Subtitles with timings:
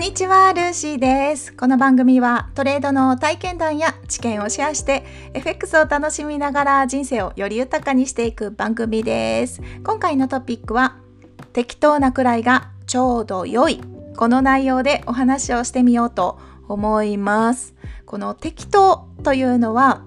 [0.00, 1.52] んにちは、ルーシーです。
[1.52, 5.04] この番組はトレードの体験談や知見をシェアして
[5.34, 9.60] FX を楽しみながら人生をより豊かにしていく番組です。
[9.84, 10.96] 今回のトピックは
[11.52, 13.82] 適当なくらいがちょうど良い。
[14.16, 17.74] この内容でお話をしてみようと思います。
[18.06, 20.02] この適当というのは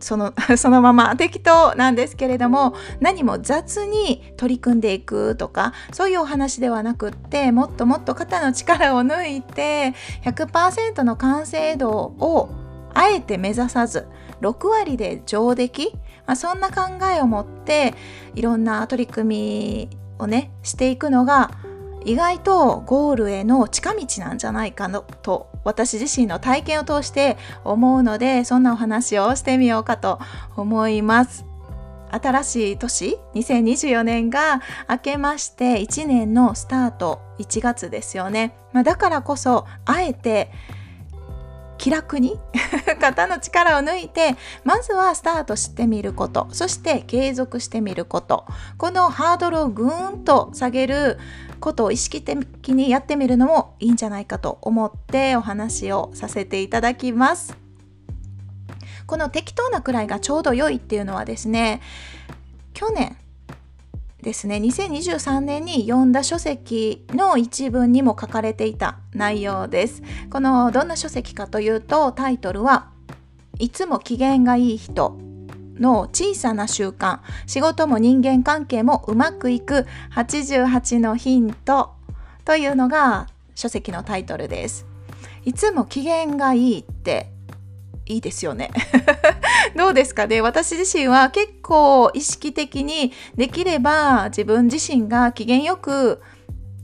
[0.00, 9.94] その そのまま適当なんですけれども何も雑に取り組んでいくとかそういうお話ではなくってもっともっと肩の力を抜いて
[10.24, 12.50] 100%の完成度を
[12.94, 14.06] あえて目指さず
[14.40, 15.92] 6割で上出来、
[16.26, 16.82] まあ、そんな考
[17.14, 17.94] えを持って
[18.34, 21.50] いろんな取り組みをねしていくのが
[22.04, 30.18] 意外とゴールへの近道なんじゃないかのと私自身の体験を通して思うのでそんなお話をしてみようかと
[30.56, 31.50] 思います。
[32.12, 40.50] 新しい年2024年が明けまして1年のスタート1月ですよね、まあ、だからこそあえて
[41.80, 42.38] 気楽に
[43.00, 48.44] 肩の力を抜いてまずはスタートしてみることそして継続してみること
[48.76, 51.18] このハードルをぐーんと下げる
[51.58, 57.56] ことを意識的にやってみるのもいいんじゃないかと思ってお話をさせていただきます。
[59.06, 61.80] この適当なくらいがちょうど良いっていうのはですね
[62.74, 63.16] 去年
[64.22, 64.56] ですね。
[64.56, 70.02] 2023年に読んだ書籍の一文にも書かれていた内容です。
[70.30, 72.90] このどんな書籍かというとタイトルは
[73.58, 75.18] いつも機嫌がいい人
[75.78, 77.20] の小さな習慣。
[77.46, 81.92] 仕事も人間関係もうまくいく88のヒント
[82.44, 84.86] というのが書籍のタイトルです。
[85.44, 87.30] いつも機嫌がいいって
[88.10, 88.70] いいですよね。
[89.76, 90.26] どうですか？
[90.26, 96.20] ね私自身は結構意識的にできれば自分自身が機嫌よく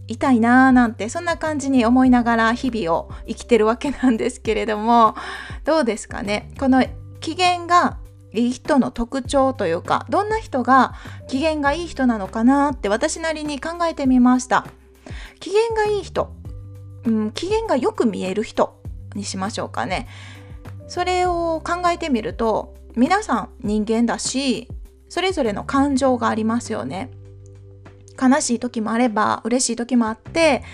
[0.07, 5.17] いたいなーなんてそんな感じに思いながら日々を生きてるわけなんですけれども
[5.65, 6.51] どうですかね？
[6.61, 6.85] この
[7.21, 7.99] 機嫌が
[8.33, 10.95] いい人の特徴というかどんな人が
[11.27, 14.67] 機嫌がいい人なのかなって私なりに考えてみました。
[15.41, 16.33] 機嫌がいい人、
[17.05, 18.81] うん、機嫌がよく見える人
[19.15, 20.07] にしましょうかね。
[20.89, 24.69] それを考えてみると皆さん人間だし
[25.09, 27.11] それぞれの感情がありますよね。
[28.21, 30.65] 悲しい時もあれば嬉しい時もあって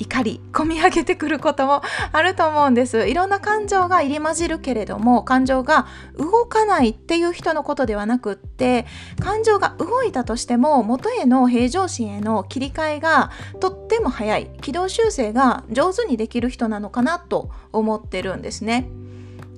[0.00, 3.06] 怒り込み上げてくることもあると思うんです。
[3.06, 8.86] いろんな感情が入り混じるけれども感情が動かないっていう人のことではなくって
[9.20, 14.50] 感情が動いたとしても元への平常心への切り替えがとっても早い。
[14.62, 18.88] 軌道修正が上手にできる人なのかなと思ってるんですね。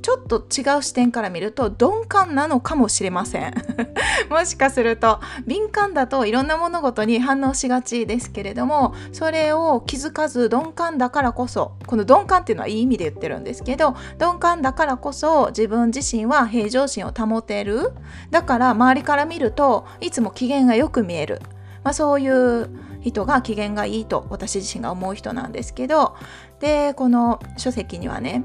[0.03, 3.55] ちょっと違う視点から見ると鈍感なのかもしれません。
[4.29, 17.93] もしかすると敏感だといろんな物事に反応しがちですけれどもそれを気づかず鈍感だからこそこの鈍感っていうのはいい意味で言ってるんですけど鈍感だからこそ自分自身は平常心を保てる。
[18.31, 21.41] だから周りから見るといつも機嫌がよく見える、
[21.85, 22.71] まあ、そういう
[23.03, 26.17] 人が機嫌がいいと私自身が思う人なんですけど
[26.61, 28.45] でこの書籍にはね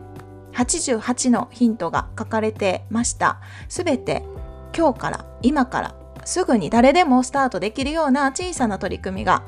[0.57, 3.40] 88のヒントが書かれてました。
[3.69, 4.23] すべて
[4.75, 5.95] 今日から今から
[6.25, 9.44] すぐに誰でもスタートできるような小さな取り組みが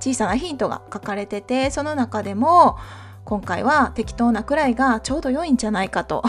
[0.00, 2.76] 小さなヒントが書かれててその中でも
[3.24, 6.24] 今回は適当なくらいがちょうど良いんじゃないかと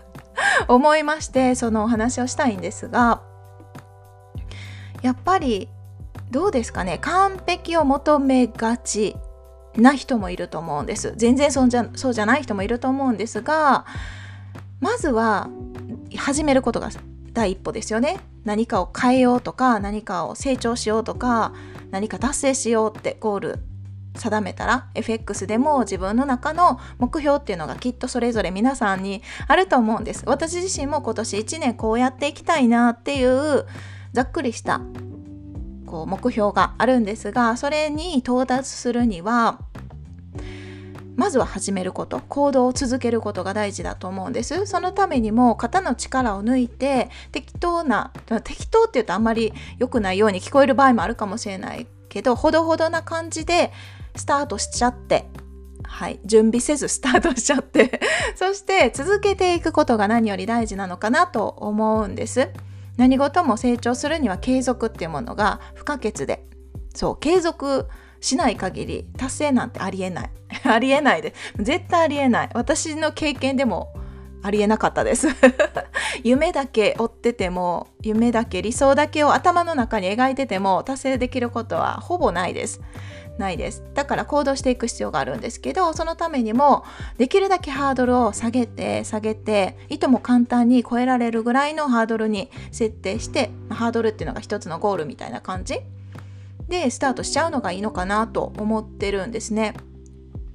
[0.68, 3.22] 思いましてそのお話をしたいんですが
[5.02, 5.68] やっぱり
[6.30, 6.98] どうですかね。
[6.98, 9.16] 完璧を求めがち。
[9.76, 11.12] な人もいると思うんです。
[11.16, 13.84] 全然そうじゃそうじゃない人もいると思うんですが
[14.80, 15.48] まずは
[16.16, 16.90] 始めることが
[17.32, 18.18] 第一歩ですよね。
[18.44, 21.52] 何かを変えようとか何かを成長しようとか
[21.90, 23.58] 何か達成しようってゴール
[24.16, 30.24] 定めたら FX でも自分の中の目標っていうのがきっとそれぞれ皆さんにあると思うんです。
[30.26, 33.66] 私自身も今年1年こうやっていきたいなっていう
[34.12, 34.80] ざっくりした
[35.86, 39.60] こう目標があるんですがそれに到達するには
[41.16, 42.20] まずは始めること。
[42.28, 44.66] 行動を続けることが大事だと思うんです。
[44.66, 48.12] そのためにも肩の力を抜いて適当な
[48.44, 53.72] 適当って言うとあんまり良くないように聞こえる場合もあるかもしれないけどほどほどな感じで
[54.14, 55.28] スタートしちゃって
[55.88, 58.00] はい、準備せずスタートしちゃって
[58.34, 62.50] そして続けていくことが何より大事なのかなと思うんです。
[62.96, 66.44] 何事も成長するには継続っていうものが不可欠で。
[66.94, 67.88] そう継続
[68.20, 70.30] しない限り達成なんてありえない。
[70.64, 71.34] ありえないで。
[71.58, 72.50] 絶対ありえない。
[72.54, 73.92] 私の経験でも
[74.42, 75.28] ありえなかったです。
[76.22, 82.80] 夢だけ追ってても夢だけ理想だけを頭の中に描いてても達成できることはほぼないです。
[83.38, 83.84] ないです。
[83.94, 86.84] だから行動していく必要があるんですけどそのためにも
[87.18, 95.80] できるだけハードルを下げて下げていとも簡単に超えられるぐらいのハードルに設定してハードルっていうのが一つのゴールみたいな感じ
[96.68, 99.74] でスタートしちゃうのがいいのかなと思ってるんですね。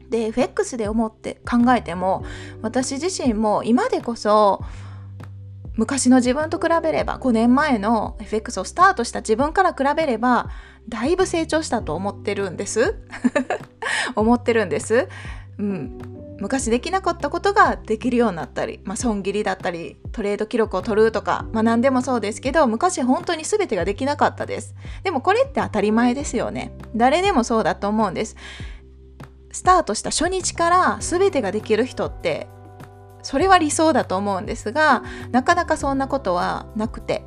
[0.09, 2.25] で FX で思って考えても
[2.61, 4.61] 私自身も今でこそ
[5.77, 10.49] 昔の自分と比べれば5年前の FX をスタートした自分から比べれば
[10.89, 12.95] だいぶ成長したと思ってるんです
[14.15, 15.07] 思ってるんです、
[15.57, 15.97] うん、
[16.39, 24.75] 昔できなかったことができるようになったり、まあ、損切りだったりトレード記録を取るとか、まあ、何でもそうですけど昔本当に全てができなかったです。
[25.03, 26.73] でもこれって当たり前ですよね。
[26.95, 28.35] 誰でもそうだと思うんです。
[29.51, 32.47] スタートした初日から全てができる人って
[33.21, 37.25] それは理想だと思うんですがなかなかそんなことはなくて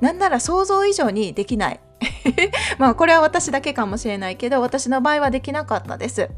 [0.00, 1.80] なんなら想像以上にできない。
[2.78, 6.30] まあこれは私だけかもしれないけど私の場合はできなかったです。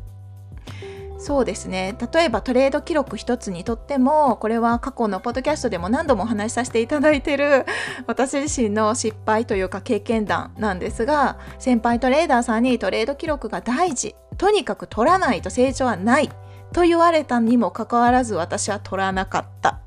[1.19, 1.97] そうですね。
[2.13, 7.67] 例えばトレード記録一つにとってもこれは過去のポッドキャストでも何度もお話しさせていただいてる
[8.07, 16.31] 私自身の失敗というか経験談なんですが先輩トレーダーさんにトレード記録が大事とにかく取らないと成長はない
[16.73, 19.81] と言われたにもかかわらず私は取らなかった。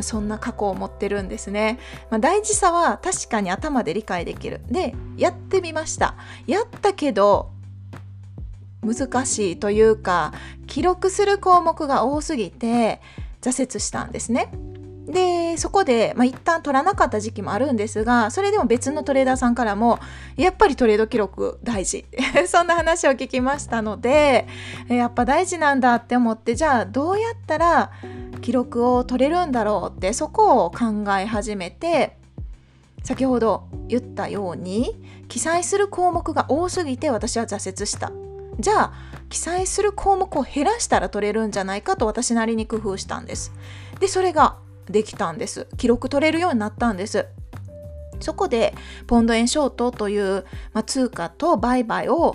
[0.00, 1.78] そんな過去を持ってるんですね、
[2.10, 4.60] まあ、大事さは確かに頭で理解できる。
[4.68, 6.16] でやってみました。
[6.46, 7.53] やったけど
[8.84, 10.32] 難しいというか
[10.66, 13.00] 記録する項目が多すぎて
[13.40, 14.50] 挫折したんですね。
[15.06, 19.98] でそこで、まあ、一旦取らなかった時期もあるんですがそれでも別のトレーダーさんからも
[20.36, 22.06] やっぱりトレード記録大事。
[22.48, 24.46] そんな話を聞きましたので
[24.88, 27.90] やっぱ大事なんだって思ってじゃあどうやったら
[28.40, 32.16] 記録を取れるんだろうってそこを考え始めて
[33.02, 34.96] 先ほど言ったように
[35.28, 38.23] 記載する項目が多すぎて私は挫折した。
[38.58, 38.92] じゃあ
[39.28, 43.52] 記載する項目を減らしたら取れるんじゃないかと私なりに工夫したんです。
[44.00, 45.66] でそれができたんです。
[45.76, 47.26] 記録取れるようになったんです。
[48.20, 48.74] そこで
[49.06, 52.34] ポンド円ショートという、まあ、通貨と売買を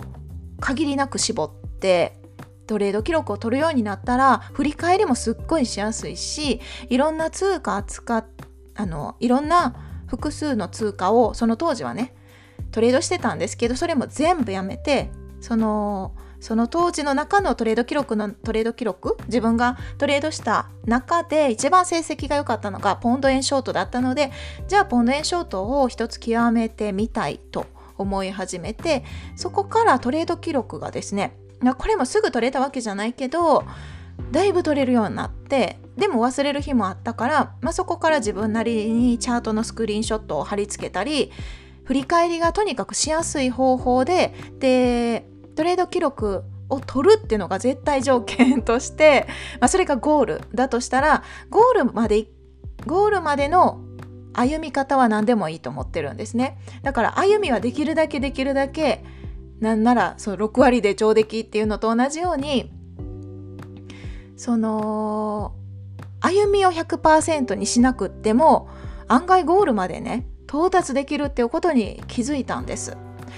[0.60, 2.20] 限りなく絞って
[2.66, 8.26] トレード記録を取るようになったら振り返りもすっごいしやすいしいろんな通貨扱っ
[8.76, 9.74] あのいろんな
[10.06, 12.14] 複数の通貨をその当時はね
[12.70, 19.18] トレードしてたんですけどそれも全部やめてそのその当時の中のトレード記録のトレード記録？
[19.26, 24.32] 自分がトレードした中で一番成績が良かったのがポンド円ショートだったので
[24.66, 27.66] じゃあポンド円ショートを一つ極めてみたいと
[27.98, 29.04] 思い始めて
[29.36, 31.36] そこからトレード記録がですね
[31.76, 33.64] これもすぐ取れたわけじゃないけど
[34.32, 41.30] だいぶ取れるようになってでも忘れる日もあったから、まあ、そこから自分なりにチャートのスクリーンショットを貼り付けたり
[41.90, 45.26] 振り返りがとにかくしやすい方法でで
[45.56, 49.26] トレード記録を取るっていうのが絶対条件として、
[49.60, 52.28] まあ、それがゴールだとしたらゴールまで
[52.86, 53.80] ゴールまでの
[54.34, 56.58] 歩み方は何でもいいと思ってるんですね。
[56.84, 59.02] だから歩みはできるだけできるだけ
[59.58, 62.70] なんならその6割で上出来っていうのと同じように
[64.36, 65.56] その
[66.20, 68.68] 歩みを100%にしなくっても
[69.08, 72.96] 案外ゴールまでね到達できるっていうことに気づいたんです。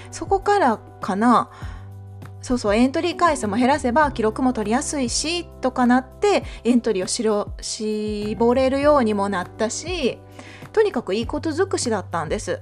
[0.09, 1.51] そこからかな。
[2.41, 10.17] そうそうエントリー回数も減らせば記録も取りやすいしとかなってエントリーをしろ絞れるようにもなったし
[10.73, 12.61] とにかくいいこと尽くしだったんです。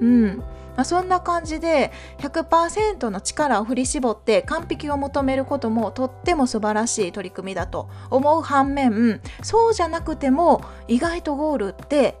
[0.00, 0.42] うん。
[0.76, 12.16] まあ、そんな感じで100%の力を振り絞って完璧を求めることもとっても素晴らしい取り組みだと思う反面そうじゃなくても意外とゴールって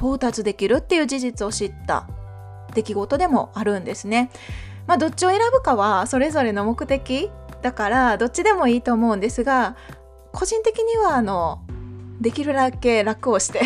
[0.00, 2.08] 到達できるっていう事実を知った
[2.74, 4.30] 出来事でもあるんですね。
[4.86, 7.30] まあ、どっちを選ぶかはそれぞれの目的
[7.60, 9.76] だからどっちでもいいと思うんですが
[10.32, 11.60] 個人的にはあの
[12.20, 13.60] できるだけ楽をして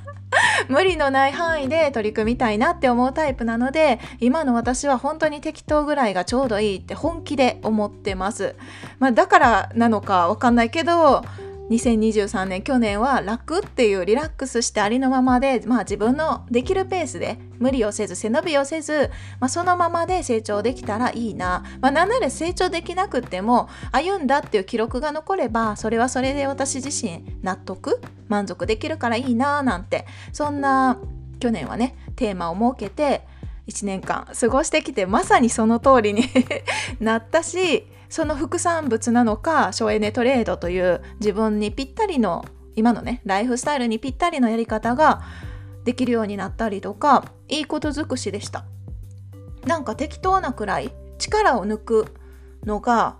[0.68, 8.56] 無理のない範囲で取り組みたいなって思うタイプなので今の私は本当に適当ぐらいがちょうどいいって本気で思ってます。
[9.00, 11.24] まあ、だからなのかわかんないけど
[11.70, 30.98] 2023年去年は楽っていうリラックスしてありのままで、まあ、自分のできるペースで無理をせず背伸びをせず、まあ、そのままで成長できたらいいな、まあ、なんなら成長できなくても歩んだっていう記録が残ればそれはそれで私自身納得満足できるからいいななんてそんな
[31.40, 33.26] 去年はねテーマを設けて
[33.68, 36.24] 1年間過ごしてきてまさにその通りに
[37.00, 42.44] なったしその副産物なのか省エネトレードという自分にぴったりの
[42.76, 45.22] 今のねライフスタイルにぴったりのやり方が
[45.82, 48.66] できるようになったりとかいいこと尽くしでした。
[49.66, 52.06] なんか適当なくらい力を抜く
[52.64, 53.16] のが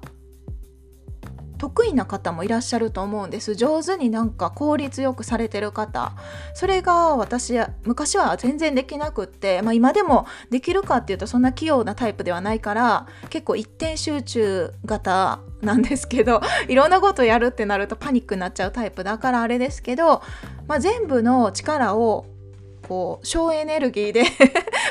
[1.58, 3.54] 得意な方もいらっしゃると思うんです。
[3.54, 6.12] 上手になんか効率よくされてる方。
[6.54, 20.22] それが私昔は全然できなくって、まあ、今でもできるかっていうとそんな器用なタイプではないから結構一点集中型なんですけど いろんなことやるってなるとパニックになっちゃうタイプだからあれですけど、
[20.66, 22.26] まあ、全部の力を
[22.86, 24.24] こう省エネルギーで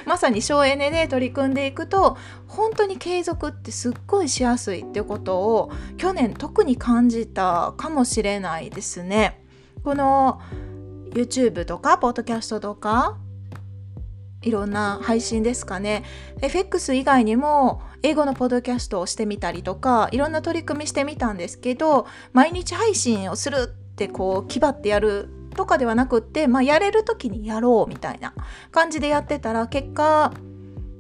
[0.05, 2.17] まさに省エネで取り組んでいくと
[2.47, 9.43] 本当に継続ってすっごいしやすいってことを去年特に感じたかもしれないですね。
[9.83, 10.41] この
[11.11, 13.17] YouTube とかポッドキャストとか
[14.41, 16.03] いろんな配信ですかね
[16.41, 28.33] FX 以外にも英語のポッドキャストをしてみたりとかいろんな取り組みしてみたんですけど毎日配信をするってこう気張ってやるとかではなくって、まあ、やれる時にやろうみたいな
[28.71, 30.33] 感じでやってたら結果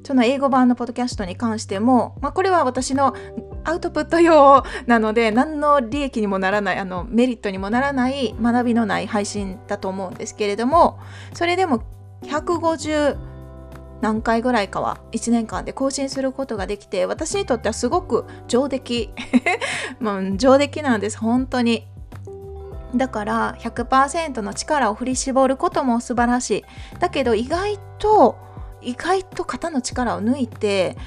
[0.05, 3.15] その英語版のポッドキャストに関しても、まあ、これは私の
[3.63, 10.99] アウトプット用なので何の利益にもならないあのメリットにもならない学びのない配信だと思うんですけれども
[11.33, 11.83] それでも
[12.23, 13.17] 150
[14.01, 19.13] 何回ぐらいかは1年間で更新することができて私にとってはすごく上出来
[20.37, 21.87] 上出来なんです本当に。
[22.95, 26.51] だから100%の力を振り絞ることも素晴らし
[26.93, 28.37] いだけど意外と
[28.81, 30.97] 意外と肩の力を抜いて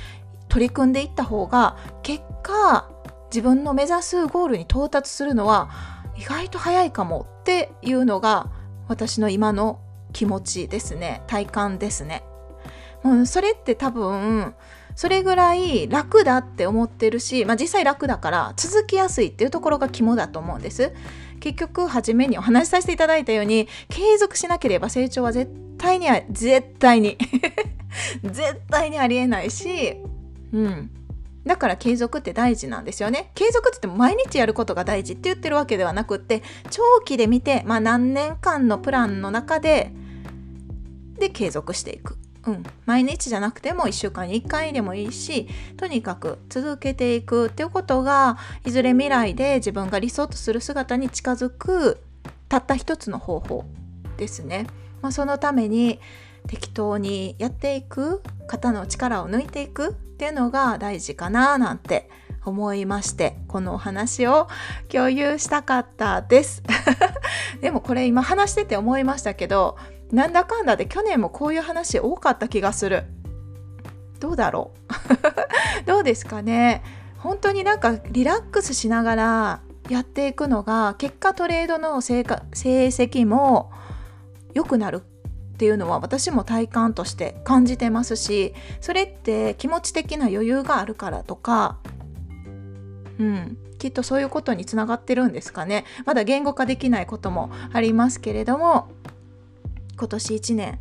[0.48, 2.90] 取り組んでいった方が結果
[3.30, 5.70] 自分の目指すゴールに到達するのは
[6.16, 8.50] 意外と早いかもっていうのが
[8.88, 9.80] 私の今の
[10.12, 12.24] 気持ちですね体感ですね。
[13.04, 14.54] うん、それって多分
[14.96, 20.92] それぐらい楽だって思ってるし、まあ、実際楽だから続きやすいっていうところが肝だと思うんです。
[21.38, 27.18] 結局初めにお話しさせていただいたように継続しなければ成長は絶対に絶対に
[28.24, 29.96] 絶対にありえないし
[30.52, 30.90] うん
[31.44, 33.30] だから継続って大事なんですよね。
[33.36, 39.92] 継続って言っても毎日やることが大事って言ってるわけではなくって長期で見て、まあ、何年間のプランの中で
[41.20, 42.18] で継続していく。
[42.46, 52.00] うん、毎日じゃなくても1週間に1回でもいいしとにかく続けていくっていうことがいずれ未来で自分が理想とする姿に近づく
[52.48, 53.64] たった一つの方法
[54.16, 54.66] ですね。
[55.02, 56.00] まあ、そのために
[56.46, 62.08] 適当にやっていく肩の力を抜いていくっていうのが大事かななんて
[62.44, 64.48] 思いましてこのお話を
[64.88, 66.62] 共有したかったです
[67.60, 69.76] でもこれ今話してて思いましたけど
[70.12, 73.04] なんだかんだで去年もこういう話多かった気がする。
[74.20, 74.72] どうだろ
[75.84, 75.84] う？
[75.86, 76.82] どうですかね？
[77.18, 83.70] 本当になんかリラックスしながらやっていくのが結果トレードの成績も
[84.54, 85.02] 良くなる
[85.54, 91.78] っていうのは私も体感として感じてますしそれって気持ち的な余裕があるからとか
[93.18, 95.84] うんきっとそういうことにつながってるんですかね。
[96.06, 98.88] まだ言語化できないこともありますけれども
[99.96, 100.78] 今年1年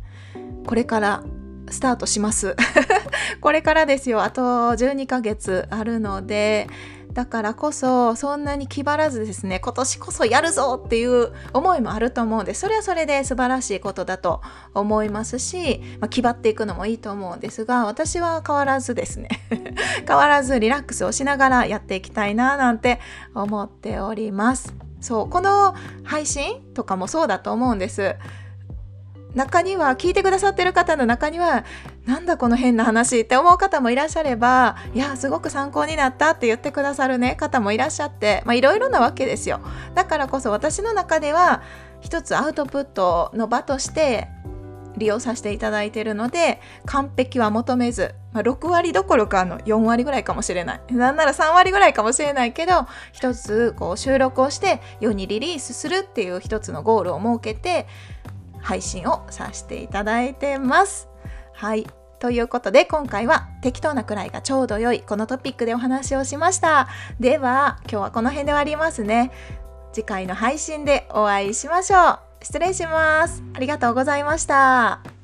[0.66, 1.24] これから
[1.70, 2.56] スタートします。
[3.40, 4.22] これからですよ。
[4.22, 6.68] あと12ヶ月あるので
[7.16, 14.42] だからこそそんなに気張らずですね今年こそやるぞっていう思いもあると思うんでそれはそれで素晴らしいことだと
[14.74, 19.30] 思いますし、まあ、気張っていくのもいいと思うんですが私は変わらずですね。
[20.06, 23.00] 変わらずリラックスをしながらやっていきたいななんて
[23.34, 24.74] 思っております。
[25.00, 28.16] そうこの配信とかもそうだと思うんです。
[29.36, 31.64] 中には聞いてくださってる方の中には
[32.06, 39.60] なんだこの変な話って思う方もいらっしゃればいやすごく参考になったって言ってくださるね方もいらっしゃっていろいろなわけですよ。
[39.94, 41.62] だからこそ私の中では
[42.00, 44.28] 一つアウトプットの場として
[44.96, 50.80] 利用させていただいているので完璧は求めず、まあ、6割どころかの4割ぐらいかもしれない。
[50.94, 57.86] なんなら3割ぐらいかもしれないけど一つこう収録をして世にリリースするっていう一つのゴールを設けて
[58.60, 61.08] 配信をさせていただいてます。
[61.52, 61.86] はい。
[62.18, 66.88] ということで今回は適当なくらいがちょうど良いこのトピックでお話をしました。
[67.20, 69.30] では今日はこの辺で終わりますね。
[69.92, 72.18] 次回の配信でお会いしましょう。
[72.42, 73.42] 失礼します。
[73.54, 75.15] ありがとうございました。